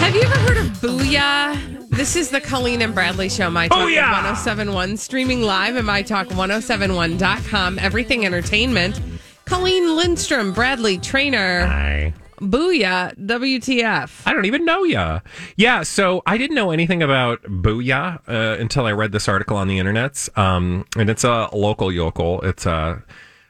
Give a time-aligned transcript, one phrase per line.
[0.00, 1.88] Have you ever heard of Booyah?
[1.90, 4.10] This is the Colleen and Bradley Show, My Talk Booyah!
[4.10, 7.78] 1071, streaming live at MyTalk1071.com.
[7.78, 9.00] Everything Entertainment.
[9.44, 11.66] Colleen Lindstrom, Bradley Traynor.
[11.66, 12.14] Hi.
[12.40, 14.22] Booyah, WTF.
[14.26, 15.20] I don't even know ya.
[15.56, 19.68] Yeah, so I didn't know anything about Booyah uh, until I read this article on
[19.68, 20.28] the internet.
[20.34, 22.40] Um, and it's a local yokel.
[22.40, 23.04] It's a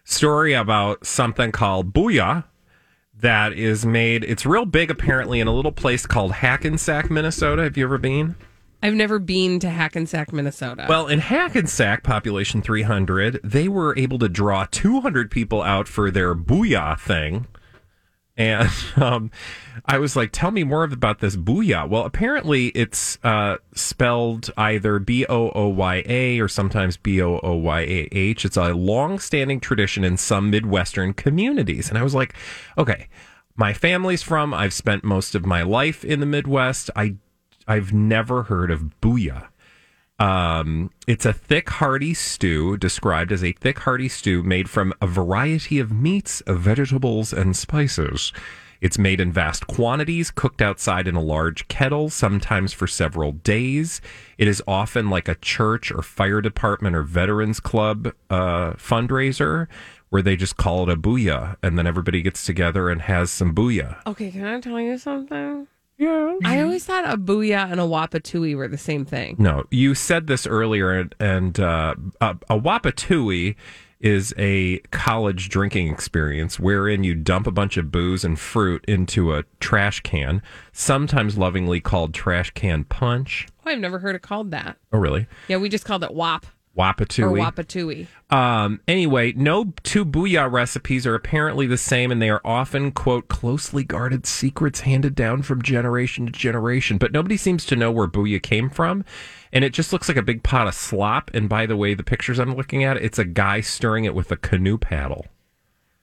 [0.04, 2.44] story about something called Booyah
[3.20, 4.24] that is made.
[4.24, 7.62] It's real big, apparently, in a little place called Hackensack, Minnesota.
[7.62, 8.36] Have you ever been?
[8.82, 10.86] I've never been to Hackensack, Minnesota.
[10.88, 16.34] Well, in Hackensack, population 300, they were able to draw 200 people out for their
[16.34, 17.46] Booyah thing.
[18.36, 19.30] And um,
[19.84, 21.88] I was like, tell me more about this Booyah.
[21.88, 27.38] Well, apparently it's uh, spelled either B O O Y A or sometimes B O
[27.42, 28.44] O Y A H.
[28.44, 31.88] It's a long standing tradition in some Midwestern communities.
[31.88, 32.34] And I was like,
[32.78, 33.08] okay,
[33.56, 36.90] my family's from, I've spent most of my life in the Midwest.
[36.96, 37.16] I,
[37.68, 39.49] I've never heard of Booyah.
[40.20, 45.06] Um, it's a thick, hearty stew, described as a thick, hearty stew made from a
[45.06, 48.32] variety of meats, vegetables, and spices.
[48.82, 54.00] It's made in vast quantities, cooked outside in a large kettle, sometimes for several days.
[54.38, 59.68] It is often like a church or fire department or veterans club uh, fundraiser
[60.10, 63.54] where they just call it a booyah and then everybody gets together and has some
[63.54, 63.98] booyah.
[64.06, 65.66] okay, can I tell you something?
[66.00, 66.38] Yeah.
[66.44, 69.36] I always thought a Booyah and a Wapatui were the same thing.
[69.38, 73.54] No, you said this earlier, and, and uh, a, a Wapatui
[74.00, 79.34] is a college drinking experience wherein you dump a bunch of booze and fruit into
[79.34, 80.40] a trash can,
[80.72, 83.46] sometimes lovingly called trash can punch.
[83.66, 84.78] Oh, I've never heard it called that.
[84.94, 85.26] Oh, really?
[85.48, 87.24] Yeah, we just called it WAP Wapatui.
[87.24, 88.06] or Wapatui.
[88.30, 93.28] Um, anyway, no two booyah recipes are apparently the same, and they are often, quote,
[93.28, 96.96] closely guarded secrets handed down from generation to generation.
[96.98, 99.04] But nobody seems to know where booyah came from.
[99.52, 101.30] And it just looks like a big pot of slop.
[101.34, 104.30] And by the way, the pictures I'm looking at, it's a guy stirring it with
[104.30, 105.26] a canoe paddle.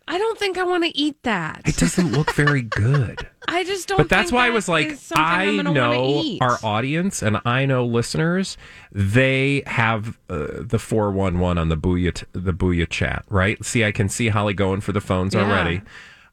[0.09, 1.62] I don't think I want to eat that.
[1.66, 3.28] It doesn't look very good.
[3.50, 3.97] I just don't.
[3.97, 7.66] But that's why I was like, I I'm gonna wanna know our audience and I
[7.66, 8.57] know listeners.
[8.91, 13.63] They have uh, the four one one on the booyah t- the booyah chat, right?
[13.66, 15.41] See, I can see Holly going for the phones Yeah.
[15.44, 15.81] already.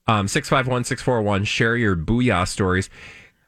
[0.07, 1.45] Um, six five one six four one.
[1.45, 2.89] Share your booyah stories.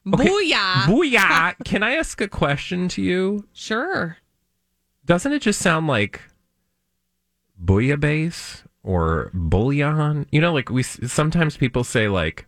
[0.06, 0.84] Booyah.
[0.84, 1.54] booyah!
[1.64, 3.46] Can I ask a question to you?
[3.52, 4.18] Sure.
[5.04, 6.20] Doesn't it just sound like
[7.62, 10.26] bouillabaisse or bouillon?
[10.30, 12.46] You know, like we sometimes people say like,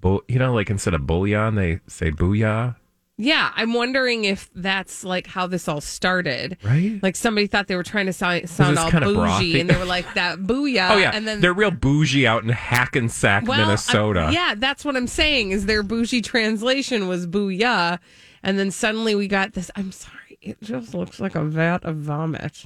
[0.00, 2.76] bu- you know, like instead of bouillon they say booyah,
[3.16, 6.56] Yeah, I'm wondering if that's like how this all started.
[6.64, 6.98] right?
[7.02, 9.60] Like somebody thought they were trying to sound, sound all bougie, brothy.
[9.60, 10.90] and they were like that booyah.
[10.90, 14.20] oh yeah, and then they're real bougie out in Hackensack, well, Minnesota.
[14.20, 15.50] I- yeah, that's what I'm saying.
[15.52, 17.98] Is their bougie translation was booyah,
[18.42, 19.70] and then suddenly we got this.
[19.76, 22.64] I'm sorry, it just looks like a vat of vomit.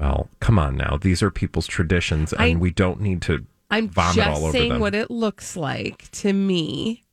[0.00, 3.88] Well, come on now, these are people's traditions, and I- we don't need to I'm
[3.88, 4.80] vomit all just over saying them.
[4.80, 7.04] what it looks like to me.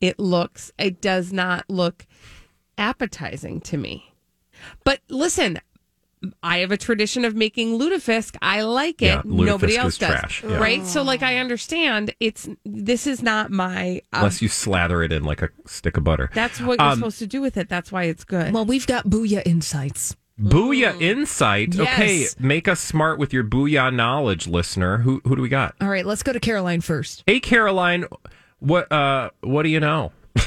[0.00, 2.06] It looks, it does not look
[2.76, 4.12] appetizing to me.
[4.84, 5.58] But listen,
[6.42, 8.36] I have a tradition of making lutefisk.
[8.42, 9.06] I like it.
[9.06, 10.44] Yeah, Nobody else is does, trash.
[10.44, 10.58] Yeah.
[10.58, 10.86] right?
[10.86, 14.02] So, like, I understand it's this is not my.
[14.12, 16.30] Um, Unless you slather it in like a stick of butter.
[16.34, 17.68] that's what you're Um, supposed to do with it.
[17.68, 18.52] That's why it's good.
[18.52, 20.16] Well, we've got Booyah Insights.
[20.40, 21.78] Booyah insight.
[21.78, 24.98] Okay, make us smart with your booyah knowledge, listener.
[24.98, 25.74] Who who do we got?
[25.80, 27.24] All right, let's go to Caroline first.
[27.26, 28.04] Hey, Caroline,
[28.60, 30.12] what uh what do you know?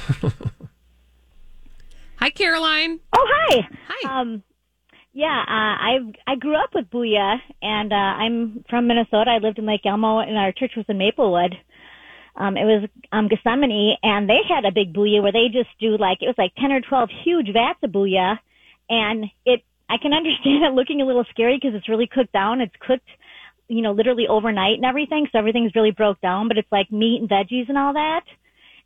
[2.18, 3.00] Hi, Caroline.
[3.14, 3.68] Oh, hi.
[3.88, 4.22] Hi.
[4.22, 4.44] Um,
[5.14, 5.98] yeah, uh, I
[6.28, 9.32] I grew up with Booyah, and uh, I'm from Minnesota.
[9.32, 11.56] I lived in Lake Elmo, and our church was in Maplewood.
[12.36, 15.98] um, it was um, Gethsemane, and they had a big booyah where they just do
[15.98, 18.38] like it was like ten or twelve huge vats of booyah,
[18.90, 22.62] and it I can understand it looking a little scary because it's really cooked down.
[22.62, 23.08] It's cooked,
[23.68, 26.48] you know, literally overnight and everything, so everything's really broke down.
[26.48, 28.24] But it's like meat and veggies and all that.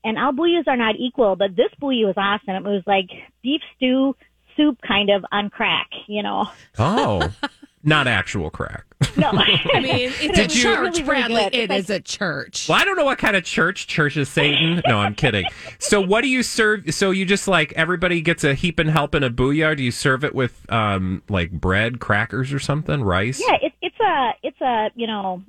[0.04, 2.56] And all booyahs are not equal, but this booyah was awesome.
[2.56, 3.10] It was like
[3.42, 4.16] beef stew
[4.56, 6.48] soup kind of on crack, you know.
[6.78, 7.31] Oh,
[7.85, 8.85] not actual crack.
[9.17, 11.35] No, I mean, it's Did a you- church, Really, really Bradley.
[11.43, 11.53] good.
[11.55, 12.67] It It's like- is a church.
[12.67, 13.87] Well, I don't know what kind of church.
[13.87, 14.81] Church is Satan.
[14.87, 15.45] No, I'm kidding.
[15.79, 16.93] So, what do you serve?
[16.93, 19.77] So, you just like everybody gets a heap and help in a booyah.
[19.77, 23.03] Do you serve it with um like bread, crackers, or something?
[23.03, 23.39] Rice?
[23.39, 25.43] Yeah, it, it's a it's a you know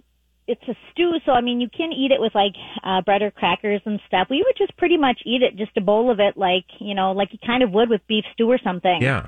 [0.46, 1.14] it's a stew.
[1.24, 2.54] So I mean, you can eat it with like
[2.84, 4.28] uh, bread or crackers and stuff.
[4.30, 7.12] We would just pretty much eat it, just a bowl of it, like you know,
[7.12, 8.98] like you kind of would with beef stew or something.
[9.02, 9.26] Yeah.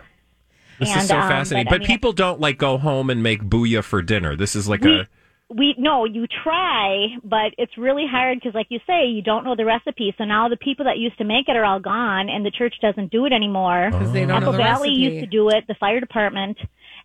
[0.79, 1.67] This is so um, fascinating.
[1.67, 4.37] but, But, I mean, people don't like go home and make booyah for dinner.
[4.37, 5.09] This is like We- a
[5.51, 9.57] We no, you try, but it's really hard because, like you say, you don't know
[9.57, 10.15] the recipe.
[10.19, 12.75] So now the people that used to make it are all gone, and the church
[12.83, 13.89] doesn't do it anymore.
[13.91, 15.01] Because they don't know Apple the Valley recipe.
[15.01, 16.59] used to do it, the fire department,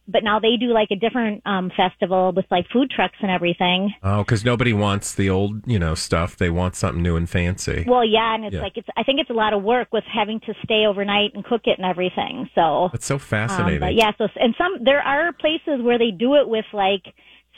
[0.08, 3.94] but now they do like a different um festival with like food trucks and everything.
[4.04, 6.36] oh, because nobody wants the old you know stuff.
[6.38, 7.86] They want something new and fancy.
[7.88, 8.62] Well, yeah, and it's Yeah.
[8.62, 8.88] like it's.
[8.98, 11.78] I think it's a lot of work with having to stay overnight and cook it
[11.78, 12.50] and everything.
[12.56, 13.80] So, it's so um, fascinating.
[13.80, 17.04] but yeah, so and some there are places where they do it with like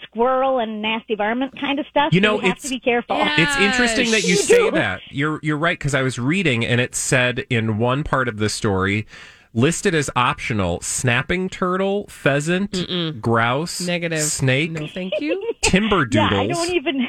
[0.04, 2.14] squirrel and nasty varmint kind of stuff.
[2.14, 3.18] You so know, you have it's- to be careful.
[3.18, 3.34] Yeah.
[3.38, 5.02] It's interesting that you You say that.
[5.10, 8.50] You're you're right because I was reading and it said in one part of the
[8.50, 9.08] story
[9.56, 14.20] listed as optional snapping turtle, pheasant, grouse, Negative.
[14.22, 15.42] snake, No, thank you.
[15.64, 16.28] timber Yeah.
[16.32, 17.08] I don't even.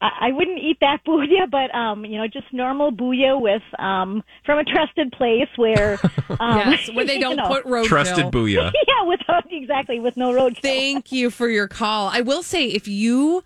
[0.00, 4.22] I I wouldn't eat that booyah, but um, you know, just normal booyah with um
[4.44, 5.98] from a trusted place where
[6.40, 7.86] um, yes, where they you don't know, put roadkill.
[7.86, 8.72] Trusted booyah.
[8.86, 10.60] yeah, without exactly with no roadkill.
[10.62, 12.08] Thank you for your call.
[12.12, 13.42] I will say, if you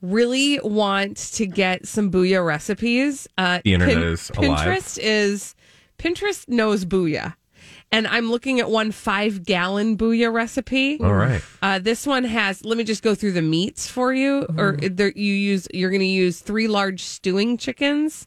[0.00, 4.58] really want to get some booyah recipes, uh, The internet is alive.
[4.66, 5.54] Pinterest is
[5.98, 7.34] Pinterest knows booyah,
[7.94, 11.00] and I'm looking at one five gallon booyah recipe.
[11.00, 11.40] All right.
[11.62, 12.64] Uh, this one has.
[12.64, 14.46] Let me just go through the meats for you.
[14.58, 15.68] Or there, you use.
[15.72, 18.26] You're going to use three large stewing chickens.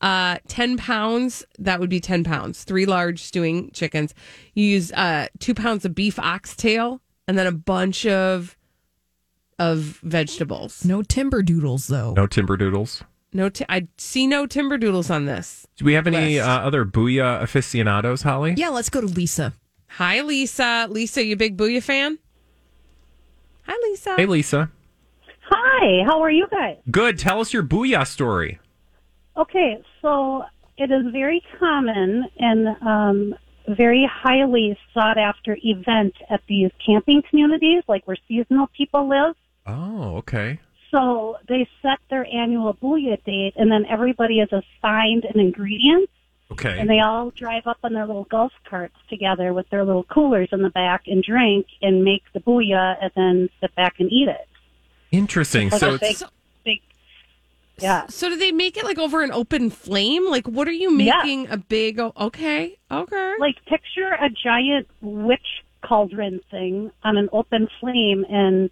[0.00, 1.44] Uh, ten pounds.
[1.58, 2.64] That would be ten pounds.
[2.64, 4.14] Three large stewing chickens.
[4.54, 8.56] You use uh two pounds of beef oxtail, and then a bunch of
[9.58, 10.84] of vegetables.
[10.84, 12.12] No timber doodles, though.
[12.12, 13.04] No timber doodles.
[13.32, 15.66] No, ti- I see no timber doodles on this.
[15.76, 18.54] Do we have any uh, other booyah aficionados, Holly?
[18.56, 19.52] Yeah, let's go to Lisa.
[19.88, 20.86] Hi, Lisa.
[20.88, 22.18] Lisa, you a big booyah fan?
[23.66, 24.14] Hi, Lisa.
[24.16, 24.70] Hey, Lisa.
[25.50, 26.76] Hi, how are you guys?
[26.90, 27.18] Good.
[27.18, 28.58] Tell us your booyah story.
[29.36, 30.44] Okay, so
[30.78, 33.34] it is very common and um,
[33.68, 39.34] very highly sought after event at these camping communities, like where seasonal people live.
[39.66, 40.60] Oh, okay.
[40.90, 46.08] So they set their annual booyah date, and then everybody is assigned an ingredient,
[46.52, 46.78] Okay.
[46.78, 50.48] and they all drive up on their little golf carts together with their little coolers
[50.52, 54.28] in the back and drink and make the booyah, and then sit back and eat
[54.28, 54.48] it.
[55.10, 55.70] Interesting.
[55.70, 56.28] Like So it's big,
[56.64, 56.80] big,
[57.78, 58.06] yeah.
[58.08, 60.28] So do they make it like over an open flame?
[60.28, 61.16] Like, what are you Yeah.
[61.22, 61.98] making a big?
[61.98, 63.32] Oh, okay, okay.
[63.40, 68.70] like picture a giant witch cauldron thing on an open flame and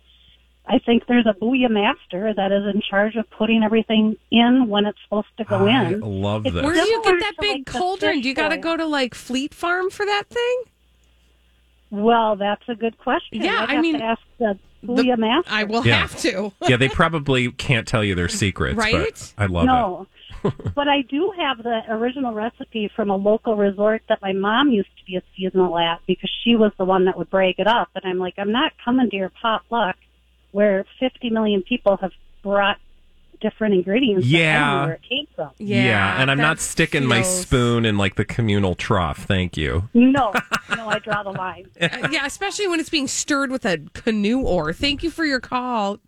[0.67, 4.87] I think there's a booyah master that is in charge of putting everything in when
[4.87, 6.01] it's supposed to go I in.
[6.01, 6.65] love It's this.
[6.65, 8.21] Where do you get that big like, cauldron?
[8.23, 10.63] Do you got to go to like Fleet Farm for that thing?
[11.91, 13.43] Well, that's a good question.
[13.43, 15.51] Yeah, I'd I have mean, to ask the booyah master.
[15.53, 15.99] I will Yeah.
[15.99, 16.53] have to.
[16.69, 18.93] yeah, they probably can't tell you their secrets, Right?
[19.13, 19.67] but I love it.
[19.67, 20.07] no.
[20.75, 24.89] but I do have the original recipe from a local resort that my mom used
[24.99, 27.89] to be a seasonal at because she was the one that would break it up.
[27.95, 29.97] And I'm like, I'm not coming to your potluck
[30.55, 32.13] where 50 million people have
[32.45, 32.79] brought
[33.41, 34.25] different ingredients.
[34.31, 34.85] that I don't Yeah.
[34.87, 35.51] where it came from.
[35.59, 39.25] Yeah, and I'm not that sticking my spoon in like the communal trough.
[39.25, 39.89] Thank you.
[39.93, 40.33] No,
[40.77, 41.67] no, I draw the line.
[41.81, 44.73] Uh, yeah, especially when it's being stirred with a canoe oar.
[44.73, 45.99] Thank you for your call.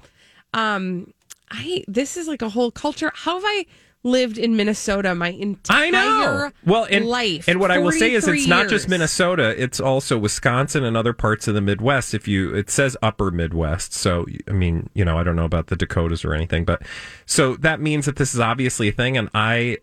[0.54, 1.12] Um,
[1.50, 3.10] I this is like a whole culture.
[3.14, 3.66] How have I
[4.06, 6.50] lived in Minnesota my entire I know.
[6.64, 7.48] Well, and, life?
[7.48, 8.88] and what I will say is, 43 it's not just.
[8.88, 12.14] Minnesota; it's also Wisconsin and other parts of the Midwest.
[12.14, 15.66] If you, it says Upper Midwest, so I mean, you know, I don't know about
[15.66, 16.82] the Dakotas or anything, but
[17.26, 19.18] so that means that this is obviously a thing.
[19.18, 19.78] And I,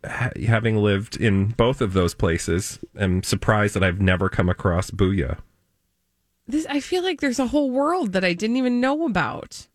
[0.47, 5.37] having lived in both of those places, am surprised that I've never come across booyah.
[6.47, 9.67] This, I feel like there's a whole world that I didn't even know about.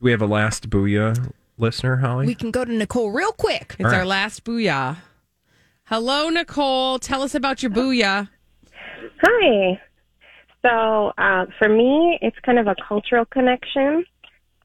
[0.00, 1.32] We have a last booyah
[1.62, 2.26] listener, Holly.
[2.26, 3.76] We can go to Nicole real quick.
[3.78, 4.06] It's All our right.
[4.06, 4.98] last booyah.
[5.84, 6.98] Hello, Nicole.
[6.98, 8.28] Tell us about your booyah.
[9.22, 9.80] Hi.
[10.64, 14.04] So uh, for me, it's kind of a cultural connection.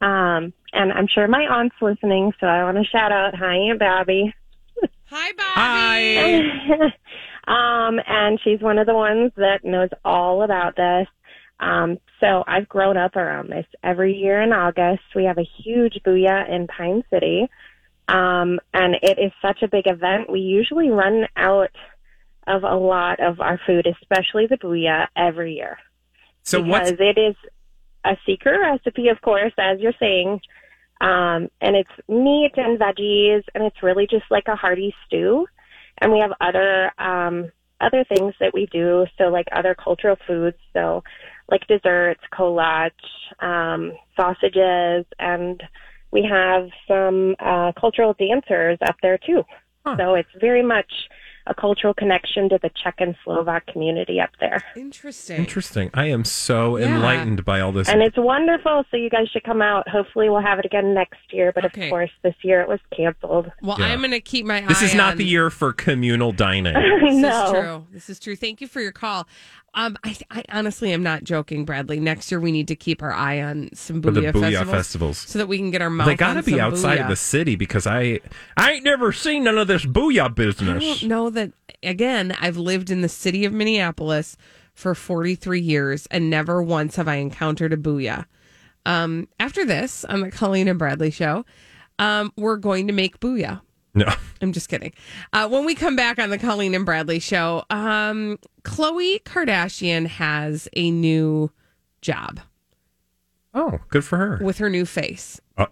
[0.02, 3.80] Um, and I'm sure my aunt's listening, so I want to shout out, hi, Aunt
[3.80, 4.34] Bobby.
[5.10, 6.94] Hi, Bobby.
[7.48, 7.88] Hi.
[7.88, 11.08] um, and she's one of the ones that knows all about this.
[11.60, 13.66] Um, so I've grown up around this.
[13.84, 17.48] Every year in August, we have a huge booyah in Pine City.
[18.08, 20.30] Um, and it is such a big event.
[20.30, 21.72] We usually run out
[22.48, 25.78] of a lot of our food, especially the booyah, every year.
[26.44, 27.36] So because what's it is
[28.06, 30.40] a secret recipe, of course, as you're saying.
[31.02, 35.46] Um, and it's meat and veggies, and it's really just like a hearty stew.
[36.00, 40.58] And we have other um, other things that we do, so like other cultural foods,
[40.74, 41.04] so
[41.50, 42.92] like desserts, kolache,
[43.42, 45.62] um, sausages, and
[46.12, 49.44] we have some uh, cultural dancers up there too.
[49.98, 50.92] So it's very much
[51.50, 54.62] a cultural connection to the Czech and Slovak community up there.
[54.76, 55.38] Interesting.
[55.38, 55.90] interesting?
[55.94, 56.88] I am so Yeah.
[56.94, 57.88] enlightened by all this.
[57.88, 59.88] And it's wonderful, so you guys should come out.
[59.88, 61.54] Hopefully, we'll have it again next year.
[61.56, 61.86] But Okay.
[61.86, 63.50] of course, this year it was canceled.
[63.62, 63.86] Well, Yeah.
[63.86, 66.76] I'm going to keep my This eye is not the year for communal dining.
[67.08, 67.46] This no.
[67.46, 67.88] is true.
[67.94, 68.36] This is true.
[68.36, 69.26] Thank you for your call.
[69.78, 72.00] Um, I, I honestly am not joking, Bradley.
[72.00, 74.72] Next year we need to keep our eye on some For the booyah, booyah festivals,
[74.72, 75.18] festivals.
[75.20, 76.08] so that we can get our mouth.
[76.08, 77.10] They got to be outside of booyah.
[77.10, 78.20] the city because I
[78.58, 80.84] I ain't never seen none of this booyah business.
[80.84, 81.52] I don't know that.
[81.84, 84.36] Again, I've lived in the city of Minneapolis
[84.74, 88.26] for 43 years, and never once have I encountered a booyah.
[88.88, 91.46] Um, after this, on the Colleen and Bradley show,
[92.00, 93.62] um, we're going to make booyah.
[93.94, 94.06] No.
[94.42, 94.94] I'm just kidding.
[95.34, 100.68] Uh, when we come back on the Colleen and Bradley show, um, Khloe Kardashian has
[100.76, 101.52] a new
[102.02, 102.40] job
[103.54, 104.40] Oh, good for her.
[104.42, 105.66] with her new face, uh,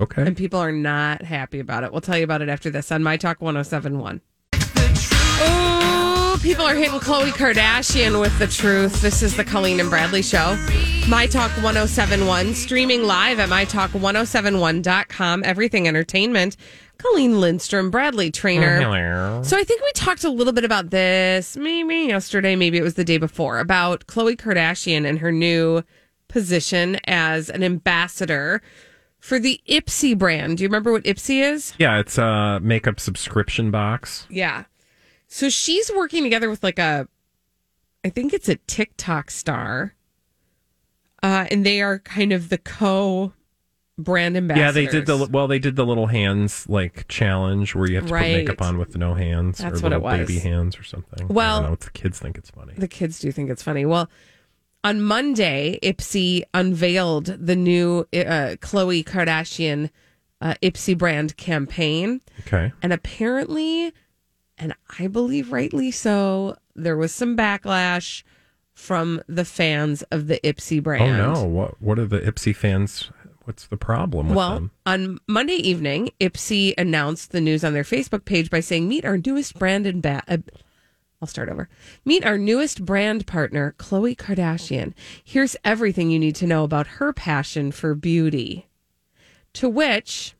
[0.00, 0.22] Okay.
[0.22, 1.92] and people are not happy about it.
[1.92, 4.20] We'll tell you about it after this on My Talk 1071.
[5.46, 9.00] Oh, people are hitting Khloe Kardashian with the truth.
[9.00, 10.56] This is the Colleen and Bradley show.
[11.08, 15.42] My Talk 1071, streaming live at MyTalk1071.com.
[15.44, 16.56] Everything Entertainment.
[16.98, 18.80] Colleen Lindstrom, Bradley Traynor.
[18.80, 19.42] Hello.
[19.42, 22.94] So I think we talked a little bit about this maybe yesterday, maybe it was
[22.94, 25.82] the day before, about Khloe Kardashian and her new
[26.28, 28.62] position as an ambassador
[29.18, 30.58] for the Ipsy brand.
[30.58, 31.74] Do you remember what Ipsy is?
[31.78, 34.26] Yeah, it's a makeup subscription box.
[34.28, 34.64] Yeah.
[35.28, 37.08] So she's working together with like a,
[38.04, 39.94] I think it's a TikTok star.
[41.22, 43.32] Uh, and they are kind of the co
[43.98, 44.60] brand ambassadors.
[44.64, 45.46] Yeah, they did the well.
[45.46, 48.32] They did the little hands like challenge where you have to Right.
[48.46, 50.18] put makeup on with no hands That's or what it was.
[50.26, 51.28] baby hands or something.
[51.28, 51.76] Well- I don't know.
[51.76, 52.74] The kids think it's funny.
[52.76, 53.84] The kids do think it's funny.
[53.86, 54.10] Well,
[54.82, 59.90] on Monday, Ipsy unveiled the new uh, Kardashian
[60.40, 62.20] uh, Ipsy brand campaign.
[62.40, 62.72] Okay.
[62.82, 63.92] And apparently,
[64.58, 68.22] and I believe rightly so, there was some backlash
[68.74, 71.20] from the fans of the Ipsy brand.
[71.20, 71.44] Oh no!
[71.44, 73.10] What what are the Ipsy fans?
[73.44, 74.70] What's the problem with Well, them?
[74.86, 79.18] on Monday evening, Ipsy announced the news on their Facebook page by saying, "Meet our
[79.18, 80.38] newest brand and ba- uh,
[81.20, 81.68] I'll start over.
[82.04, 84.94] Meet our newest brand partner, Khloe Kardashian.
[85.22, 88.66] Here's everything you need to know about her passion for beauty."
[89.54, 90.34] To which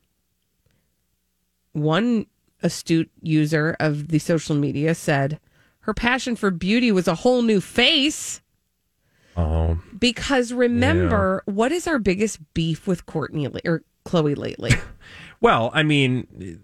[1.72, 2.26] one
[2.62, 5.38] astute user of the social media said,
[5.80, 8.40] "Her passion for beauty was a whole new face."
[9.36, 14.72] Oh, Because remember, what is our biggest beef with Kourtney or Khloe lately?
[15.40, 16.60] well, I mean,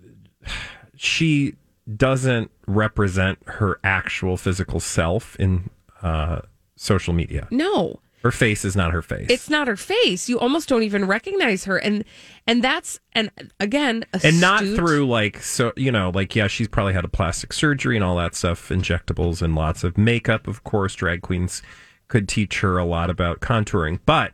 [0.97, 1.55] she
[1.97, 5.71] doesn't represent her actual physical self in
[6.03, 6.41] uh,
[6.77, 7.49] social media.
[7.51, 9.27] no, Her face is not her face.
[9.31, 10.29] it's not her face.
[10.29, 12.05] You almost don't even recognize her, and
[12.47, 16.93] and that's and again, and not through like so you know like yeah she's probably
[16.93, 20.95] had a plastic surgery and all that stuff injectables and lots of makeup of course
[20.95, 21.63] drag queens
[22.11, 24.33] could teach her a lot about contouring but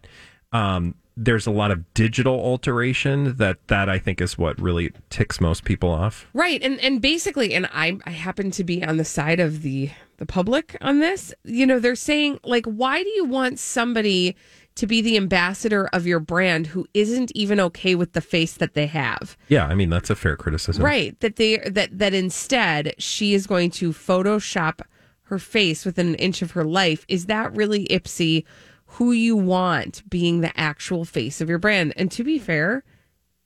[0.53, 5.41] um there's a lot of digital alteration that that i think is what really ticks
[5.41, 9.05] most people off right, and and basically, and I I happen to be on the
[9.05, 11.33] side of the the public on this.
[11.45, 14.37] You know, they're saying like, why do you want somebody
[14.75, 18.75] to be the ambassador of your brand who isn't even okay with the face that
[18.75, 19.37] they have?
[19.49, 21.19] yeah i mean that's a fair criticism Right.
[21.21, 24.81] That they that that instead she is going to Photoshop
[25.27, 27.05] her face within an inch of her life.
[27.09, 28.45] Is that really Ipsy
[28.91, 31.93] who you want being the actual face of your brand?
[31.97, 32.85] And to be fair,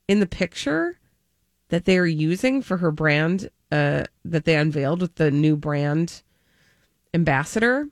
[0.09, 0.99] in the picture
[1.69, 6.23] that they are using for her brand, uh, that they unveiled with the new brand
[7.15, 7.89] ambassador,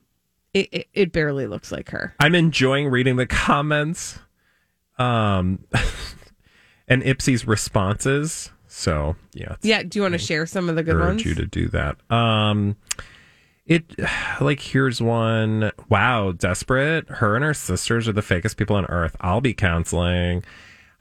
[0.54, 2.14] it, it, it barely looks like her.
[2.20, 4.18] i'm enjoying reading the comments
[4.98, 5.58] um
[6.88, 9.82] and ipsy's responses so yeah Yeah.
[9.82, 11.24] Do you want to share some of the good ones?
[11.24, 11.96] you to do that.
[12.12, 12.76] Um,
[13.68, 13.84] it
[14.40, 15.70] like here's one.
[15.88, 17.08] Wow, desperate.
[17.08, 19.16] Her and her sisters are the fakest people on earth.
[19.20, 20.42] I'll be counseling.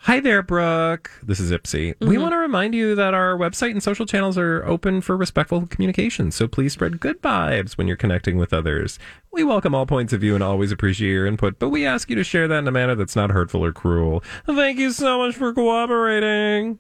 [0.01, 1.09] Hi there, Brooke.
[1.24, 1.95] This is Ipsy.
[2.00, 2.21] We mm-hmm.
[2.21, 6.29] want to remind you that our website and social channels are open for respectful communication,
[6.29, 9.00] so please spread good vibes when you're connecting with others.
[9.31, 12.15] We welcome all points of view and always appreciate your input, but we ask you
[12.15, 14.24] to share that in a manner that's not hurtful or cruel.
[14.45, 16.77] Thank you so much for cooperating.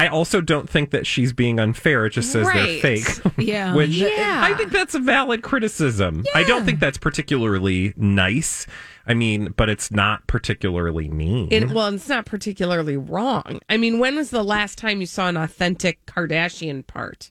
[0.00, 2.06] I also don't think that she's being unfair.
[2.06, 2.80] It just says Right.
[2.82, 3.34] they're fake.
[3.38, 3.74] Yeah.
[3.76, 4.40] Which Yeah.
[4.44, 6.24] I think that's a valid criticism.
[6.34, 8.66] I don't think that's particularly nice.
[9.06, 11.48] I mean, but it's not particularly mean.
[11.50, 13.60] It, well, it's not particularly wrong.
[13.68, 17.30] I mean, when was the last time you saw an authentic Kardashian part?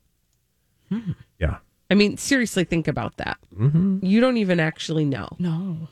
[1.40, 1.58] yeah.
[1.92, 3.38] I mean, seriously, think about that.
[3.58, 4.06] Mm-hmm.
[4.06, 5.30] You don't even actually know.
[5.40, 5.88] No.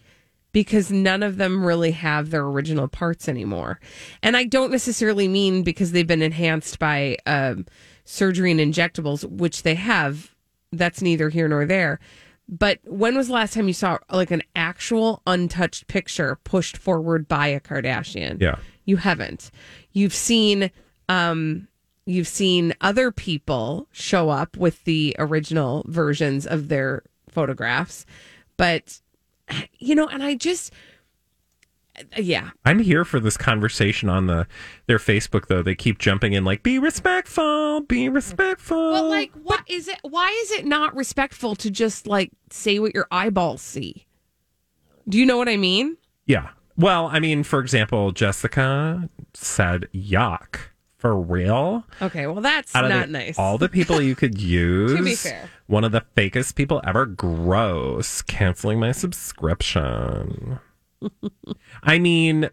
[0.58, 3.80] Because none of them really have their original parts anymore.
[4.24, 7.68] And I don't necessarily mean because they've been enhanced by um,
[8.06, 10.34] surgery and injectables, which they have.
[10.72, 12.00] That's neither here nor there.
[12.50, 17.28] But when was the last time you saw like an actual untouched picture pushed forward
[17.28, 18.42] by a Kardashian?
[18.42, 18.56] Yeah.
[18.84, 19.52] You haven't.
[19.92, 20.72] You've seen
[21.08, 21.68] um
[22.08, 28.08] you've seen other people show up with the original versions of their photographs.
[28.58, 29.02] But
[29.80, 30.74] you know, and I just
[31.98, 32.52] uh, yeah.
[32.66, 34.48] I'm here for this conversation on the
[34.88, 35.62] their Facebook though.
[35.64, 38.92] They keep jumping in like be respectful, be respectful.
[38.92, 42.94] But like what is it why is it not respectful to just like say what
[42.94, 44.06] your eyeballs see?
[45.10, 45.98] Do you know what I mean?
[46.26, 46.50] yeah.
[46.80, 50.60] Well, I mean, for example, Jessica said yuck.
[50.98, 51.86] For real?
[52.02, 53.38] Okay, well that's not the- nice.
[53.38, 54.96] All the people you could use.
[54.96, 55.50] to be fair.
[55.68, 57.06] One of the fakest people ever.
[57.06, 58.22] Gross.
[58.24, 60.60] Canceling my subscription.
[61.84, 62.50] I mean,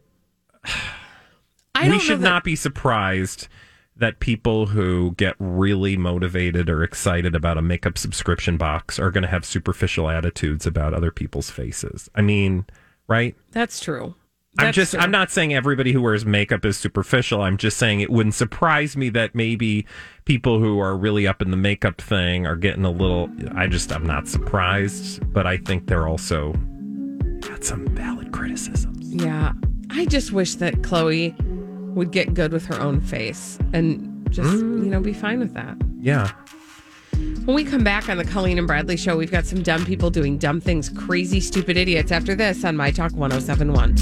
[1.75, 3.49] I we should that- not be surprised
[3.97, 9.23] that people who get really motivated or excited about a makeup subscription box are going
[9.23, 12.11] to have superficial attitudes about other people's faces.
[12.15, 12.67] I mean,
[13.07, 13.37] right?
[13.53, 14.17] That's true.
[14.59, 15.01] I'm just true.
[15.01, 17.43] I'm not saying everybody who wears makeup is superficial.
[17.43, 19.85] I'm just saying it wouldn't surprise me that maybe
[20.27, 23.93] people who are really up in the makeup thing are getting a little I just
[23.93, 26.53] I'm not surprised, but I think they're also
[27.41, 29.13] got some valid criticisms.
[29.13, 29.53] Yeah.
[29.91, 31.35] I just wish that Khloe
[31.95, 34.85] would get good with her own face and just, Mm.
[34.85, 35.77] you know, be fine with that.
[36.01, 36.31] Yeah.
[37.45, 40.09] When we come back on the Colleen and Bradley show, we've got some dumb people
[40.09, 43.95] doing dumb things, crazy, stupid idiots after this on My Talk 1071.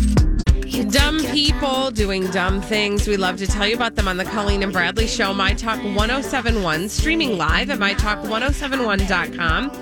[0.93, 3.09] Dumb people doing dumb things.
[3.09, 5.83] We love to tell you about them on the Colleen and Bradley show, My Talk
[5.83, 9.73] 1071, streaming live at MyTalk1071.com.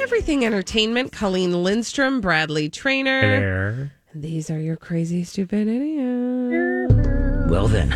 [0.00, 3.20] Everything Entertainment, Colleen Lindstrom, Bradley Traynor.
[3.20, 3.92] There.
[4.12, 7.48] These are your crazy, stupid idiots.
[7.48, 7.94] Well, then,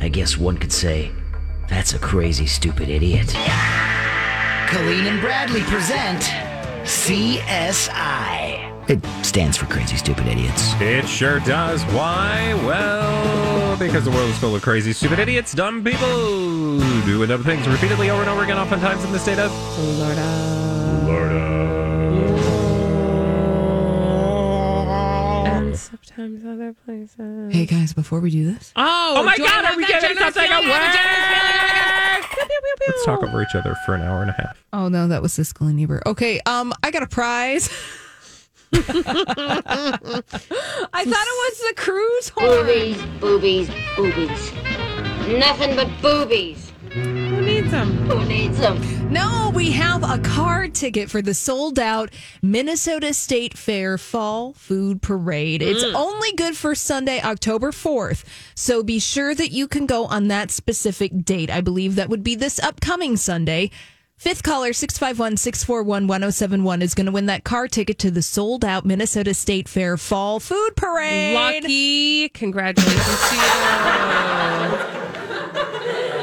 [0.00, 1.12] I guess one could say
[1.68, 3.32] that's a crazy, stupid idiot.
[4.68, 6.20] Colleen and Bradley present
[6.84, 8.66] CSI.
[8.90, 10.74] It stands for Crazy Stupid Idiots.
[10.80, 11.82] It sure does.
[11.84, 12.52] Why?
[12.66, 17.66] Well, because the world is full of crazy, stupid idiots, dumb people doing dumb things
[17.66, 21.02] repeatedly over and over again, oftentimes in the state of Florida.
[21.04, 21.44] Florida.
[25.46, 27.52] And sometimes other places.
[27.52, 30.34] Hey guys, before we do this, Oh, Oh my God, are we that getting generous
[30.34, 30.52] something feeling?
[30.52, 32.17] I have a away?
[32.86, 34.64] Let's talk over each other for an hour and a half.
[34.72, 36.02] oh no, that was Siskel and Ebert.
[36.06, 37.68] Okay, um, I got a prize.
[38.72, 38.80] I
[40.02, 40.26] thought
[40.94, 42.48] it was the cruise horn.
[42.66, 44.52] Boobies, boobies, boobies.
[45.38, 46.67] Nothing but boobies.
[46.92, 47.92] Who needs them?
[48.08, 49.12] Who needs them?
[49.12, 55.02] No, we have a card ticket for the sold out Minnesota State Fair Fall Food
[55.02, 55.62] Parade.
[55.62, 55.94] It's mm.
[55.94, 58.24] only good for Sunday, October 4th.
[58.54, 61.50] So be sure that you can go on that specific date.
[61.50, 63.70] I believe that would be this upcoming Sunday.
[64.16, 68.64] Fifth caller, 651 641 1071, is going to win that car ticket to the sold
[68.64, 71.34] out Minnesota State Fair Fall Food Parade.
[71.34, 72.28] Lucky.
[72.30, 75.04] Congratulations to you.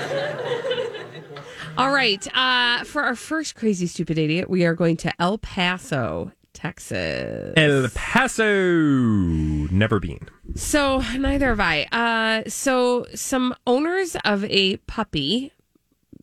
[1.77, 2.25] All right.
[2.33, 7.53] Uh, for our first crazy stupid idiot, we are going to El Paso, Texas.
[7.57, 8.45] El Paso.
[8.45, 10.29] Never been.
[10.55, 11.83] So neither have I.
[11.91, 15.51] Uh, so some owners of a puppy,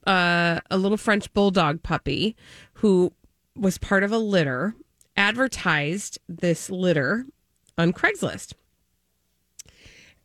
[0.07, 2.35] uh, a little French bulldog puppy,
[2.75, 3.13] who
[3.55, 4.75] was part of a litter,
[5.19, 7.27] advertised this litter
[7.77, 8.55] on Craigslist.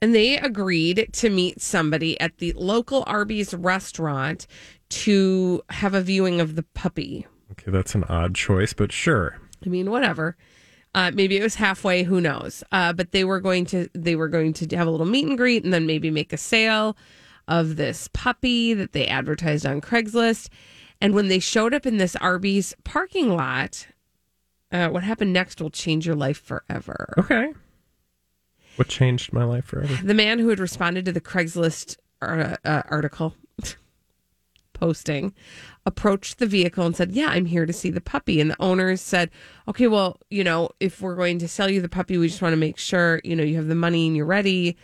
[0.01, 4.45] And they agreed to meet somebody at the local Arby's restaurant
[4.89, 7.27] to have a viewing of the puppy.
[7.51, 9.37] Okay, that's an odd choice, but sure.
[9.65, 10.37] I mean, whatever.
[10.95, 12.03] Uh, maybe it was halfway.
[12.03, 12.63] Who knows?
[12.71, 15.37] Uh, but they were going to they were going to have a little meet and
[15.37, 16.97] greet, and then maybe make a sale
[17.47, 20.49] of this puppy that they advertised on Craigslist.
[20.99, 23.87] And when they showed up in this Arby's parking lot,
[24.71, 27.13] uh, what happened next will change your life forever.
[27.17, 27.53] Okay.
[28.75, 29.93] What changed my life forever?
[30.03, 33.35] The man who had responded to the Craigslist uh, uh, article
[34.79, 35.33] posting
[35.85, 38.39] approached the vehicle and said, Yeah, I'm here to see the puppy.
[38.41, 39.29] And the owners said,
[39.67, 42.53] Okay, well, you know, if we're going to sell you the puppy, we just want
[42.53, 44.77] to make sure, you know, you have the money and you're ready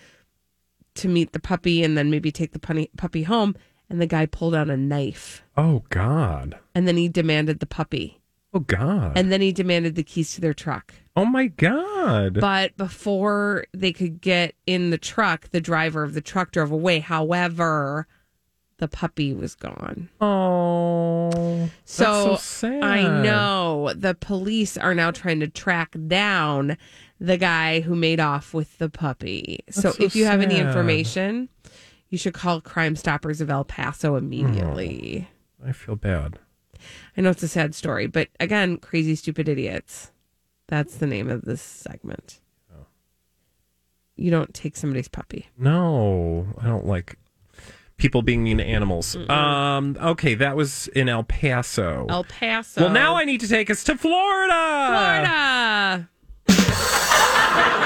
[0.95, 3.56] to meet the puppy and then maybe take the puppy home.
[3.89, 6.58] And the guy pulled out a knife Oh God.
[6.73, 8.21] and then he demanded the puppy.
[8.53, 9.13] Oh God.
[9.15, 10.93] And then he demanded the keys to their truck.
[11.15, 12.39] oh my God.
[12.39, 16.99] But before they could get in the truck, the driver of the truck drove away.
[16.99, 18.08] However,
[18.83, 20.09] the puppy was gone.
[20.19, 21.69] oh.
[21.85, 22.83] So, so sad.
[22.83, 26.75] I know the police are now trying to track down
[27.17, 29.59] the guy who made off with the puppy.
[29.69, 31.47] so, so if you have any information,
[32.09, 34.17] you should call Crime Stoppers of El Paso hmm.
[34.17, 35.29] immediately.
[35.65, 36.39] I feel bad.
[37.15, 40.11] I know it's a sad story, but again, crazy stupid idiots.
[40.67, 42.41] That's the name of this segment.
[42.69, 42.87] Oh.
[44.17, 45.47] You don't take somebody's puppy.
[45.57, 47.17] No, I don't like
[47.97, 49.15] people being mean to animals.
[49.29, 49.97] Um.
[50.01, 52.06] Okay, that was in El Paso.
[52.10, 52.82] El Paso.
[52.82, 54.89] well, now I need to take us to Florida.
[54.89, 56.10] Florida.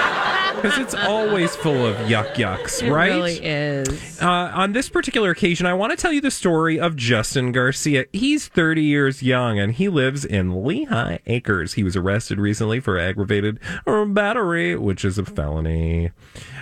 [0.58, 3.10] Because it's always full of yuck yucks, It right?
[3.12, 4.20] really is.
[4.20, 8.06] Uh, on this particular occasion, I want to tell you the story of Justin Garcia.
[8.12, 11.74] He's 30 years young and he lives in Lehigh Acres.
[11.74, 16.10] He was arrested recently for aggravated battery, which is a felony.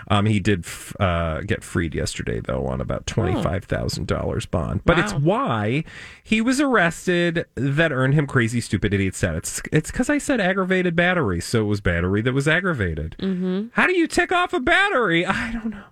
[0.07, 4.81] Um, he did f- uh, get freed yesterday, though, on about $25,000 bond.
[4.85, 5.83] But it's why
[6.23, 9.61] he was arrested that earned him crazy, stupid idiot status.
[9.71, 13.15] It's because I said aggravated battery, so it was battery that was aggravated.
[13.19, 13.67] Mm-hmm.
[13.73, 15.25] How do you tick off a battery?
[15.25, 15.83] I don't know.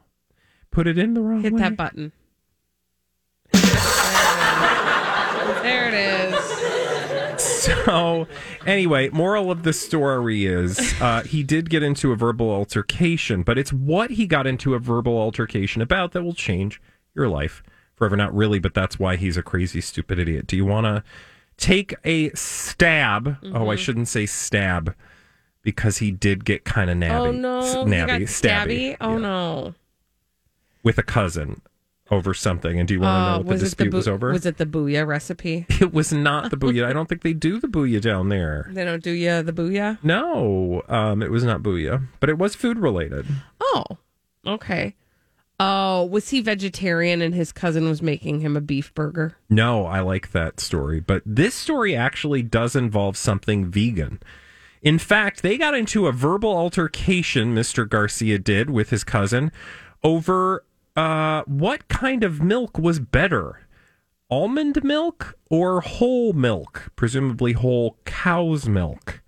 [0.72, 1.62] Put it in the wrong Hit way.
[1.62, 2.12] that button.
[7.86, 8.28] So,
[8.66, 13.58] anyway, moral of the story is uh, he did get into a verbal altercation, but
[13.58, 16.82] it's what he got into a verbal altercation about that will change
[17.16, 17.64] your life
[17.96, 18.16] forever.
[18.18, 20.48] Not really, but that's why he's a crazy, stupid idiot.
[20.48, 21.04] Do you want to
[21.58, 23.38] take a stab?
[23.54, 24.96] Oh, I shouldn't say stab
[25.62, 27.28] because he did get kind of nabby.
[27.28, 28.28] Oh no, S- nabby, stabby.
[28.28, 28.98] stabby.
[29.00, 29.18] Oh Yeah.
[29.20, 29.76] no.
[30.84, 31.62] With a cousin
[32.12, 32.78] over something.
[32.80, 34.32] And do you want to know Uh, what the was the dispute boo- was over?
[34.32, 35.66] Was it the booyah recipe?
[35.70, 36.86] it was not the booyah.
[36.86, 38.70] I don't think they do the booyah down there.
[38.72, 40.00] They don't do ya the booyah.
[40.04, 43.26] No, um, it was not booyah, but it was food related.
[43.62, 43.84] Oh,
[44.46, 44.96] okay.
[45.60, 49.38] Oh, was he vegetarian and his cousin was making him a beef burger?
[49.50, 54.20] No, I like that story, but this story actually does involve something vegan.
[54.82, 57.88] In fact, they got into a verbal altercation, Mr.
[57.88, 59.52] Garcia did with his cousin,
[60.04, 63.60] over uh, what kind of milk was better
[64.34, 69.22] almond milk or whole milk, presumably whole cow's milk.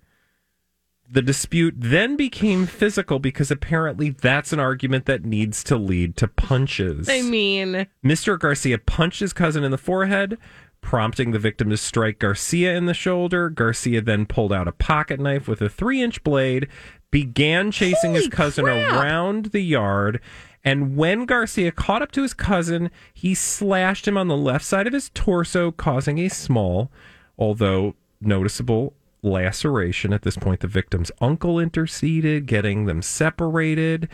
[1.08, 6.26] The dispute then became physical because apparently that's an argument that needs to lead to
[6.26, 7.08] punches.
[7.08, 8.36] I mean, Mr.
[8.36, 10.36] Garcia punched his cousin in the forehead,
[10.80, 13.48] prompting the victim to strike Garcia in the shoulder.
[13.48, 16.66] Garcia then pulled out a pocket knife with a three inch blade,
[17.12, 18.92] began chasing his cousin crap.
[18.92, 20.20] around the yard.
[20.66, 24.86] And when Garcia caught up to his cousin, he slashed him on the left side
[24.88, 26.90] of his torso, causing a small,
[27.38, 30.12] although noticeable, laceration.
[30.12, 34.08] At this point, the victim's uncle interceded, getting them separated.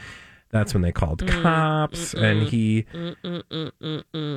[0.51, 2.85] That's when they called Mm, cops, and he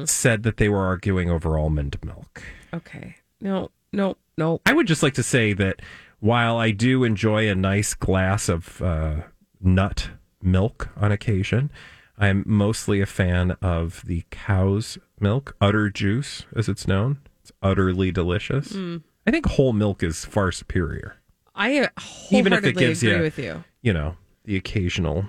[0.05, 2.41] said that they were arguing over almond milk.
[2.73, 3.17] okay.
[3.41, 4.61] No, no, no.
[4.65, 5.81] I would just like to say that
[6.21, 9.23] while I do enjoy a nice glass of uh,
[9.61, 10.09] nut
[10.41, 11.69] milk on occasion,
[12.17, 17.19] I'm mostly a fan of the cow's milk, udder juice, as it's known.
[17.41, 18.73] It's utterly delicious.
[18.73, 19.03] Mm.
[19.27, 21.17] I think whole milk is far superior.
[21.53, 21.87] I uh,
[22.31, 23.63] Even wholeheartedly gives agree with you.
[23.81, 25.25] You know, the occasional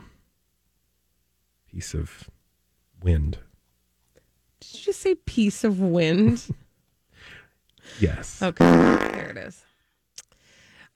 [1.71, 2.31] piece of
[3.03, 3.39] wind.
[4.61, 6.47] Did you just say piece of wind?
[8.01, 8.43] Yes.
[8.43, 9.65] okay, there it is.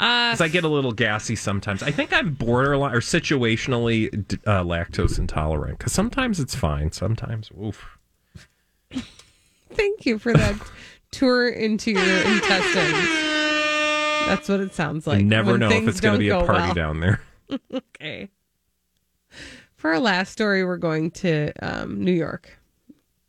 [0.00, 1.82] Uh, 'Cause I get a little gassy sometimes.
[1.82, 4.08] I think I'm borderline or situationally
[4.46, 6.90] uh, lactose intolerant because sometimes it's fine.
[6.90, 7.98] Sometimes, oof.
[9.70, 10.54] thank you for that
[11.10, 13.08] tour into your intestines.
[14.26, 15.18] That's what it sounds like.
[15.18, 16.74] I never know if it's going to be a party well.
[16.74, 17.20] down there.
[17.74, 18.30] Okay.
[19.74, 22.58] For our last story, we're going to um, New York,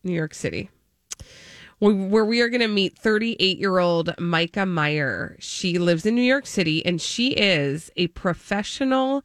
[0.03, 0.69] New York City,
[1.81, 5.35] where where we are going to meet 38 year old Myka Meier.
[5.39, 9.23] She lives in New York City and she is a professional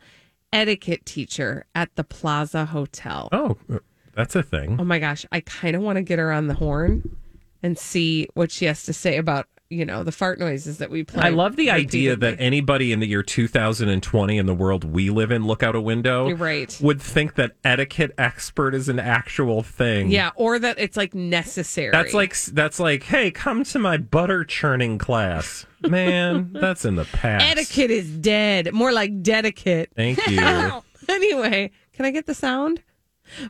[0.53, 3.29] etiquette teacher at the Plaza Hotel.
[3.31, 3.79] Oh, uh,
[4.15, 4.79] that's a thing.
[4.81, 7.17] Oh my gosh, I kind of want to get her on the horn
[7.63, 11.03] and see what she has to say about you know, the fart noises that we
[11.03, 11.23] play.
[11.23, 15.31] I love the idea that anybody in the year 2020 in the world we live
[15.31, 16.79] in, look out a window, You're right.
[16.81, 20.11] would think that etiquette expert is an actual thing.
[20.11, 21.91] Yeah, or that it's like necessary.
[21.91, 25.67] That's like that's like, hey, come to my butter churning class.
[25.81, 27.45] Man, that's in the past.
[27.45, 28.73] etiquette is dead.
[28.73, 29.91] More like dedicate.
[29.95, 30.41] Thank you.
[31.09, 32.83] anyway, can I get the sound?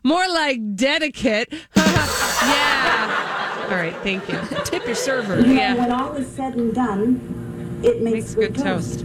[0.03, 1.53] More like dedicate.
[1.77, 3.67] yeah.
[3.69, 4.39] All right, thank you.
[4.65, 5.41] Tip your server.
[5.41, 5.75] You Yeah.
[5.75, 9.05] when all is said and done, it makes, Makes good toast.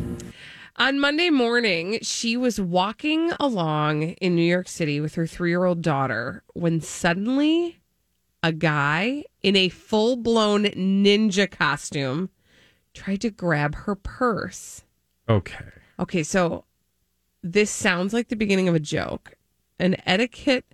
[0.77, 5.65] On Monday morning, she was walking along in New York City with her three year
[5.65, 7.79] old daughter when suddenly
[8.43, 12.29] a guy in a full blown ninja costume
[12.93, 14.83] tried to grab her purse.
[15.29, 15.65] Okay.
[15.99, 16.65] Okay, so
[17.43, 19.33] this sounds like the beginning of a joke.
[19.81, 20.65] An etiquette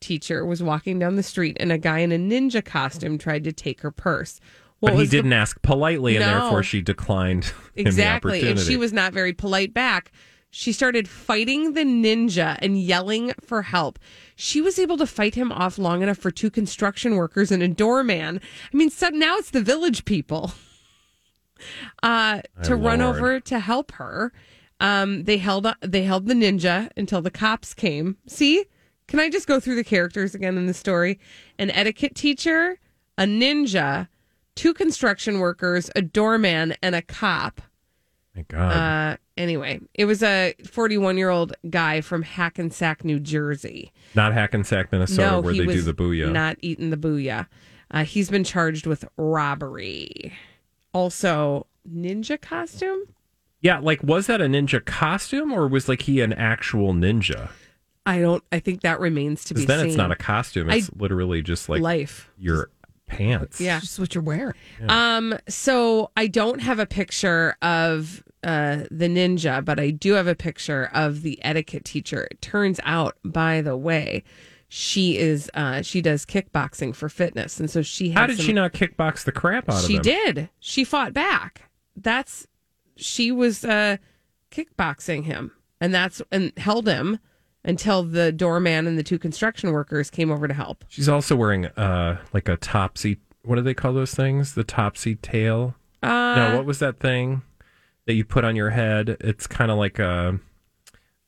[0.00, 3.52] teacher was walking down the street and a guy in a ninja costume tried to
[3.52, 4.40] take her purse.
[4.80, 6.40] What but he didn't ask politely, and No.
[6.40, 8.46] therefore she declined the Exactly.
[8.48, 10.12] And she was not very polite back.
[10.50, 13.98] She started fighting the ninja and yelling for help.
[14.36, 17.68] She was able to fight him off long enough for two construction workers and a
[17.68, 18.40] doorman.
[18.72, 20.52] I mean, so now it's the village people
[22.02, 24.32] uh, to My run over to help her.
[24.80, 28.16] Um, they held they held the ninja until the cops came.
[28.26, 28.64] See,
[29.08, 31.18] can I just go through the characters again in the story?
[31.58, 32.78] An etiquette teacher,
[33.16, 34.08] a ninja,
[34.54, 37.62] two construction workers, a doorman, and a cop.
[38.34, 38.72] My God.
[38.72, 43.92] Uh, anyway, it was a 41 year old guy from Hackensack, New Jersey.
[44.14, 46.30] not Hackensack, Minnesota, no, where they do the booyah.
[46.30, 47.46] Not eating the booyah.
[47.90, 50.34] Uh, he's been charged with robbery.
[50.92, 53.04] Also, ninja costume.
[53.66, 57.50] Yeah, like was that a ninja costume or was like he an actual ninja?
[58.06, 58.42] I don't.
[58.52, 59.88] I think that remains to be Because then seen.
[59.88, 62.30] it's not a costume; I- it's literally just like life.
[62.38, 62.70] your
[63.08, 63.60] pants.
[63.60, 63.80] Yeah.
[63.80, 64.54] Just what you're wearing.
[64.88, 65.34] Um.
[65.48, 70.34] So I don't have a picture of uh the ninja, but I do have a
[70.36, 72.28] picture of the etiquette teacher.
[72.30, 74.22] It turns out, by the way,
[74.68, 78.46] she is uh she does kickboxing for fitness, and so she had How did some-
[78.46, 79.88] she not kickbox the crap out of him?
[79.88, 80.02] She him?
[80.02, 80.48] did.
[80.60, 81.62] She fought back.
[81.96, 82.46] That's
[82.96, 83.96] she was uh
[84.50, 87.18] kickboxing him, and that's and held him
[87.64, 90.84] until the doorman and the two construction workers came over to help.
[90.88, 93.18] She's also wearing uh like a topsy.
[93.42, 94.54] What do they call those things?
[94.54, 95.74] The topsy tail.
[96.02, 97.42] Uh, no, what was that thing
[98.06, 99.16] that you put on your head?
[99.20, 100.38] It's kind of like a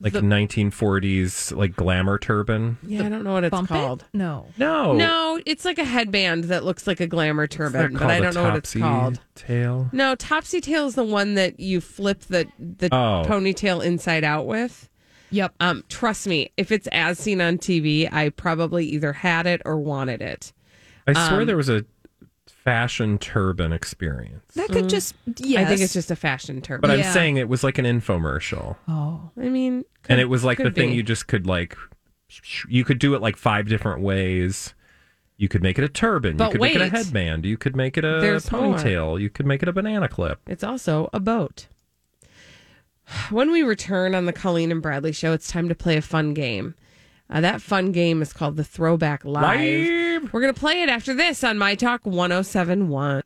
[0.01, 2.77] like The- 1940s like glamour turban.
[2.83, 3.73] Yeah, I don't know what it's Bump it?
[3.73, 4.05] called.
[4.13, 4.47] No.
[4.57, 8.33] No, No, it's like a headband that looks like a glamour turban, but I don't
[8.33, 9.19] know what it's called.
[9.35, 9.89] Tail.
[9.91, 13.23] No, topsy tail is the one that you flip the the Oh.
[13.27, 14.87] ponytail inside out with.
[15.31, 15.53] Yep.
[15.59, 19.77] Um, trust me, if it's as seen on TV, I probably either had it or
[19.77, 20.53] wanted it.
[21.07, 21.85] I swear Um, there was a
[22.63, 24.53] fashion turban experience.
[24.55, 24.89] That could mm.
[24.89, 25.65] just yes.
[25.65, 26.81] I think it's just a fashion turban.
[26.81, 27.11] But I'm Yeah.
[27.13, 28.75] saying it was like an infomercial.
[28.87, 29.31] Oh.
[29.37, 30.95] I mean, and it was like the could thing be.
[30.95, 31.77] you just could like
[32.67, 34.73] you could do it like five different ways
[35.37, 37.75] you could make it a turban But you could make it a headband you could
[37.75, 38.75] make it a There's more.
[38.75, 41.67] ponytail you could make it a banana clip It's also a boat.
[43.31, 46.35] When we return on the Colleen and Bradley show, it's time to play a fun
[46.35, 46.75] game.
[47.31, 49.59] Uh, that fun game is called the Throwback Live.
[49.59, 50.33] Live.
[50.33, 53.21] We're going to play it after this on My Talk 1071.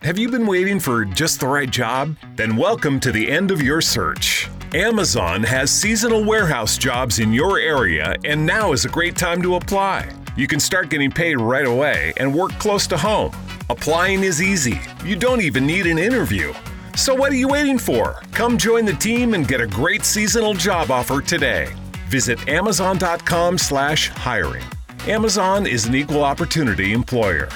[0.00, 2.16] Have you been waiting for just the right job?
[2.36, 4.48] Then welcome to the end of your search.
[4.72, 9.56] Amazon has seasonal warehouse jobs in your area, and now is a great time to
[9.56, 10.10] apply.
[10.36, 13.32] You can start getting paid right away and work close to home.
[13.70, 14.80] Applying is easy.
[15.04, 16.52] You don't even need an interview.
[16.96, 18.22] So what are you waiting for?
[18.32, 21.68] Come join the team and get a great seasonal job offer today.
[22.08, 24.64] Visit amazon.com slash hiring.
[25.06, 27.48] Amazon is an equal opportunity employer.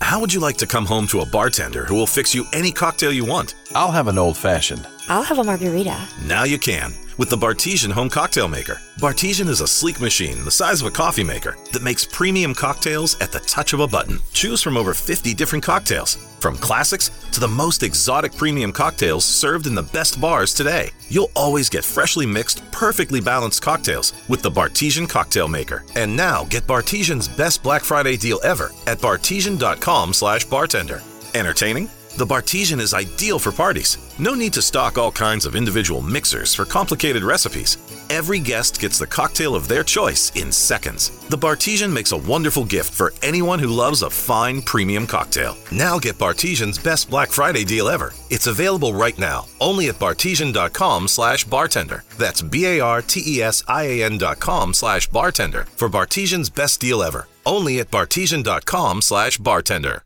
[0.00, 2.70] How would you like to come home to a bartender who will fix you any
[2.70, 3.54] cocktail you want?
[3.74, 4.86] I'll have an old fashioned.
[5.08, 6.08] I'll have a margarita.
[6.26, 8.80] Now you can with the Bartesian Home Cocktail Maker.
[8.98, 13.20] Bartesian is a sleek machine the size of a coffee maker that makes premium cocktails
[13.20, 14.18] at the touch of a button.
[14.32, 19.66] Choose from over 50 different cocktails, from classics to the most exotic premium cocktails served
[19.66, 20.90] in the best bars today.
[21.08, 25.84] You'll always get freshly mixed, perfectly balanced cocktails with the Bartesian Cocktail Maker.
[25.94, 31.02] And now get Bartesian's best Black Friday deal ever at bartesian.com/bartender.
[31.34, 31.90] Entertaining?
[32.16, 33.98] The Bartesian is ideal for parties.
[34.20, 37.76] No need to stock all kinds of individual mixers for complicated recipes.
[38.08, 41.10] Every guest gets the cocktail of their choice in seconds.
[41.28, 45.56] The Bartesian makes a wonderful gift for anyone who loves a fine premium cocktail.
[45.72, 48.12] Now get Bartesian's best Black Friday deal ever.
[48.30, 52.04] It's available right now, only at bartesian.com slash bartender.
[52.16, 57.26] That's B-A-R-T-E-S-I-A-N dot com slash bartender for Bartesian's best deal ever.
[57.44, 60.04] Only at bartesian.com slash bartender.